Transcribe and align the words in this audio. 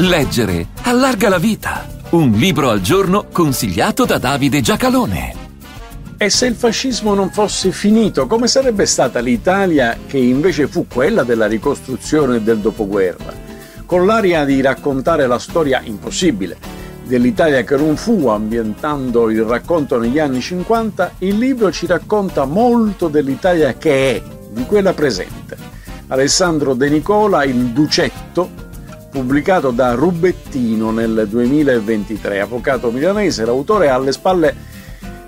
Leggere 0.00 0.68
allarga 0.82 1.28
la 1.28 1.38
vita. 1.38 1.84
Un 2.10 2.30
libro 2.30 2.70
al 2.70 2.80
giorno 2.80 3.26
consigliato 3.32 4.04
da 4.04 4.18
Davide 4.18 4.60
Giacalone. 4.60 5.34
E 6.16 6.30
se 6.30 6.46
il 6.46 6.54
fascismo 6.54 7.14
non 7.14 7.32
fosse 7.32 7.72
finito, 7.72 8.28
come 8.28 8.46
sarebbe 8.46 8.86
stata 8.86 9.18
l'Italia 9.18 9.98
che 10.06 10.18
invece 10.18 10.68
fu 10.68 10.86
quella 10.86 11.24
della 11.24 11.48
ricostruzione 11.48 12.44
del 12.44 12.58
dopoguerra? 12.58 13.34
Con 13.86 14.06
l'aria 14.06 14.44
di 14.44 14.60
raccontare 14.60 15.26
la 15.26 15.40
storia 15.40 15.80
impossibile 15.82 16.56
dell'Italia 17.04 17.64
che 17.64 17.74
non 17.74 17.96
fu, 17.96 18.28
ambientando 18.28 19.28
il 19.30 19.42
racconto 19.42 19.98
negli 19.98 20.20
anni 20.20 20.40
50, 20.40 21.14
il 21.18 21.36
libro 21.36 21.72
ci 21.72 21.86
racconta 21.86 22.44
molto 22.44 23.08
dell'Italia 23.08 23.74
che 23.74 24.14
è, 24.14 24.22
di 24.52 24.64
quella 24.64 24.92
presente. 24.92 25.56
Alessandro 26.06 26.74
De 26.74 26.88
Nicola, 26.88 27.42
il 27.42 27.72
Ducetto, 27.72 28.66
pubblicato 29.10 29.70
da 29.70 29.94
Rubettino 29.94 30.90
nel 30.90 31.26
2023. 31.28 32.40
Avvocato 32.40 32.90
milanese, 32.90 33.44
l'autore 33.44 33.88
ha 33.88 33.94
alle 33.94 34.12
spalle 34.12 34.54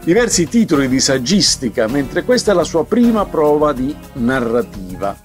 diversi 0.02 0.48
titoli 0.48 0.88
di 0.88 1.00
saggistica, 1.00 1.86
mentre 1.86 2.24
questa 2.24 2.52
è 2.52 2.54
la 2.54 2.64
sua 2.64 2.84
prima 2.84 3.24
prova 3.26 3.72
di 3.72 3.94
narrativa. 4.14 5.16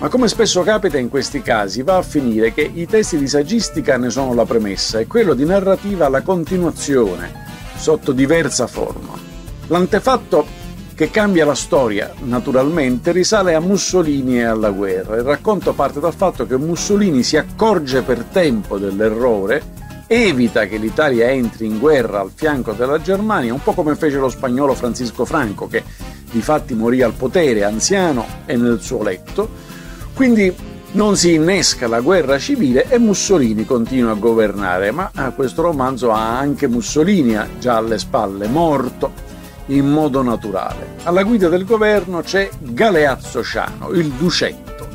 Ma 0.00 0.08
come 0.08 0.28
spesso 0.28 0.62
capita 0.62 0.98
in 0.98 1.08
questi 1.08 1.40
casi, 1.40 1.82
va 1.82 1.96
a 1.96 2.02
finire 2.02 2.52
che 2.52 2.68
i 2.72 2.86
testi 2.86 3.16
di 3.16 3.28
saggistica 3.28 3.96
ne 3.96 4.10
sono 4.10 4.34
la 4.34 4.44
premessa 4.44 4.98
e 4.98 5.06
quello 5.06 5.34
di 5.34 5.44
narrativa 5.44 6.08
la 6.08 6.22
continuazione, 6.22 7.32
sotto 7.76 8.12
diversa 8.12 8.66
forma. 8.66 9.12
L'antefatto 9.68 10.62
che 10.94 11.10
cambia 11.10 11.44
la 11.44 11.56
storia, 11.56 12.12
naturalmente, 12.22 13.10
risale 13.10 13.54
a 13.54 13.60
Mussolini 13.60 14.38
e 14.38 14.44
alla 14.44 14.70
guerra. 14.70 15.16
Il 15.16 15.22
racconto 15.22 15.72
parte 15.72 15.98
dal 15.98 16.14
fatto 16.14 16.46
che 16.46 16.56
Mussolini 16.56 17.22
si 17.24 17.36
accorge 17.36 18.02
per 18.02 18.22
tempo 18.24 18.78
dell'errore, 18.78 19.62
evita 20.06 20.66
che 20.66 20.76
l'Italia 20.76 21.28
entri 21.30 21.66
in 21.66 21.80
guerra 21.80 22.20
al 22.20 22.30
fianco 22.32 22.72
della 22.72 23.00
Germania, 23.00 23.52
un 23.52 23.62
po' 23.62 23.72
come 23.72 23.96
fece 23.96 24.18
lo 24.18 24.28
spagnolo 24.28 24.74
Francisco 24.74 25.24
Franco, 25.24 25.66
che 25.66 25.82
di 26.30 26.40
fatti 26.40 26.74
morì 26.74 27.02
al 27.02 27.14
potere, 27.14 27.64
anziano 27.64 28.24
e 28.46 28.56
nel 28.56 28.80
suo 28.80 29.02
letto. 29.02 29.48
Quindi 30.14 30.54
non 30.92 31.16
si 31.16 31.34
innesca 31.34 31.88
la 31.88 31.98
guerra 31.98 32.38
civile 32.38 32.88
e 32.88 32.98
Mussolini 32.98 33.64
continua 33.64 34.12
a 34.12 34.14
governare, 34.14 34.92
ma 34.92 35.10
questo 35.34 35.62
romanzo 35.62 36.12
ha 36.12 36.38
anche 36.38 36.68
Mussolini 36.68 37.36
già 37.58 37.78
alle 37.78 37.98
spalle, 37.98 38.46
morto 38.46 39.32
in 39.66 39.88
modo 39.88 40.22
naturale. 40.22 40.96
Alla 41.04 41.22
guida 41.22 41.48
del 41.48 41.64
governo 41.64 42.20
c'è 42.20 42.48
Galeazzo 42.58 43.42
Ciano, 43.42 43.90
il 43.90 44.10
Ducetto, 44.10 44.88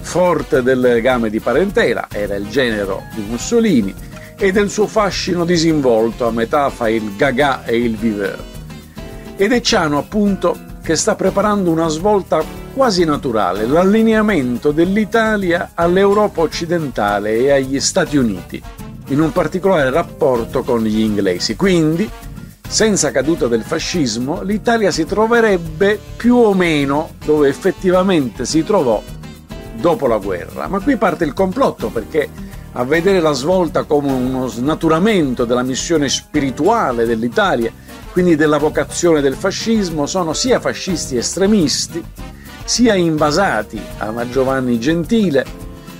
forte 0.00 0.62
del 0.62 0.80
legame 0.80 1.30
di 1.30 1.40
parentela, 1.40 2.06
era 2.10 2.34
il 2.34 2.48
genero 2.48 3.02
di 3.14 3.24
Mussolini, 3.28 3.94
e 4.36 4.50
del 4.50 4.70
suo 4.70 4.86
fascino 4.86 5.44
disinvolto, 5.44 6.26
a 6.26 6.32
metà 6.32 6.68
fra 6.70 6.88
il 6.88 7.14
gaga 7.16 7.64
e 7.64 7.76
il 7.76 7.96
viveur. 7.96 8.42
Ed 9.36 9.52
è 9.52 9.60
Ciano, 9.60 9.98
appunto, 9.98 10.56
che 10.82 10.96
sta 10.96 11.14
preparando 11.14 11.70
una 11.70 11.88
svolta 11.88 12.42
quasi 12.74 13.04
naturale, 13.04 13.66
l'allineamento 13.66 14.72
dell'Italia 14.72 15.72
all'Europa 15.74 16.40
occidentale 16.40 17.36
e 17.36 17.52
agli 17.52 17.78
Stati 17.78 18.16
Uniti, 18.16 18.60
in 19.08 19.20
un 19.20 19.30
particolare 19.30 19.90
rapporto 19.90 20.62
con 20.62 20.82
gli 20.82 20.98
inglesi. 20.98 21.54
Quindi 21.54 22.08
senza 22.72 23.10
caduta 23.10 23.48
del 23.48 23.64
fascismo, 23.64 24.40
l'Italia 24.40 24.90
si 24.90 25.04
troverebbe 25.04 26.00
più 26.16 26.36
o 26.36 26.54
meno 26.54 27.10
dove 27.22 27.50
effettivamente 27.50 28.46
si 28.46 28.64
trovò 28.64 29.02
dopo 29.74 30.06
la 30.06 30.16
guerra. 30.16 30.68
Ma 30.68 30.80
qui 30.80 30.96
parte 30.96 31.24
il 31.24 31.34
complotto 31.34 31.90
perché 31.90 32.30
a 32.72 32.82
vedere 32.84 33.20
la 33.20 33.32
svolta 33.32 33.82
come 33.82 34.10
uno 34.10 34.46
snaturamento 34.46 35.44
della 35.44 35.62
missione 35.62 36.08
spirituale 36.08 37.04
dell'Italia, 37.04 37.70
quindi 38.10 38.36
della 38.36 38.56
vocazione 38.56 39.20
del 39.20 39.34
fascismo, 39.34 40.06
sono 40.06 40.32
sia 40.32 40.58
fascisti 40.58 41.18
estremisti, 41.18 42.02
sia 42.64 42.94
invasati 42.94 43.78
a 43.98 44.26
Giovanni 44.30 44.80
Gentile, 44.80 45.44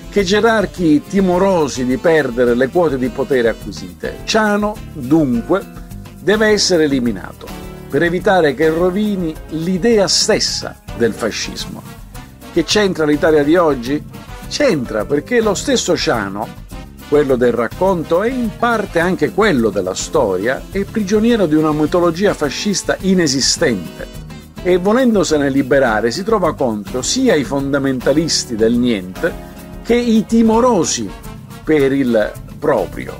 che 0.08 0.24
gerarchi 0.24 1.02
timorosi 1.06 1.84
di 1.84 1.98
perdere 1.98 2.54
le 2.54 2.68
quote 2.68 2.96
di 2.96 3.08
potere 3.08 3.50
acquisite. 3.50 4.20
Ciano, 4.24 4.74
dunque, 4.94 5.80
deve 6.22 6.48
essere 6.48 6.84
eliminato 6.84 7.46
per 7.88 8.02
evitare 8.04 8.54
che 8.54 8.68
rovini 8.70 9.34
l'idea 9.48 10.06
stessa 10.08 10.80
del 10.96 11.12
fascismo. 11.12 11.82
Che 12.52 12.64
c'entra 12.64 13.04
l'Italia 13.04 13.42
di 13.42 13.56
oggi? 13.56 14.02
C'entra 14.48 15.04
perché 15.04 15.40
lo 15.40 15.54
stesso 15.54 15.96
Ciano, 15.96 16.60
quello 17.08 17.36
del 17.36 17.52
racconto 17.52 18.22
e 18.22 18.28
in 18.28 18.50
parte 18.56 19.00
anche 19.00 19.32
quello 19.32 19.70
della 19.70 19.94
storia, 19.94 20.62
è 20.70 20.84
prigioniero 20.84 21.46
di 21.46 21.54
una 21.54 21.72
mitologia 21.72 22.34
fascista 22.34 22.96
inesistente 23.00 24.20
e 24.62 24.76
volendosene 24.76 25.50
liberare 25.50 26.10
si 26.10 26.22
trova 26.22 26.54
contro 26.54 27.02
sia 27.02 27.34
i 27.34 27.42
fondamentalisti 27.42 28.54
del 28.54 28.74
niente 28.74 29.50
che 29.82 29.96
i 29.96 30.24
timorosi 30.24 31.10
per 31.64 31.92
il 31.92 32.32
proprio. 32.58 33.18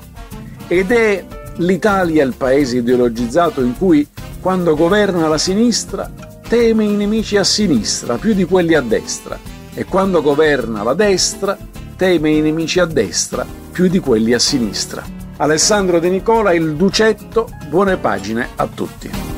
Ed 0.67 0.91
è 0.91 1.25
L'Italia 1.57 2.23
è 2.23 2.25
il 2.25 2.33
paese 2.35 2.77
ideologizzato 2.77 3.61
in 3.61 3.77
cui, 3.77 4.07
quando 4.39 4.75
governa 4.75 5.27
la 5.27 5.37
sinistra, 5.37 6.11
teme 6.47 6.83
i 6.83 6.95
nemici 6.95 7.37
a 7.37 7.43
sinistra 7.43 8.17
più 8.17 8.33
di 8.33 8.45
quelli 8.45 8.73
a 8.73 8.81
destra 8.81 9.39
e 9.73 9.85
quando 9.85 10.21
governa 10.21 10.83
la 10.83 10.93
destra, 10.93 11.57
teme 11.95 12.31
i 12.31 12.41
nemici 12.41 12.79
a 12.79 12.85
destra 12.85 13.45
più 13.71 13.87
di 13.87 13.99
quelli 13.99 14.33
a 14.33 14.39
sinistra. 14.39 15.03
Alessandro 15.37 15.99
De 15.99 16.09
Nicola, 16.09 16.53
il 16.53 16.75
Ducetto, 16.75 17.49
buone 17.69 17.97
pagine 17.97 18.49
a 18.55 18.67
tutti. 18.67 19.32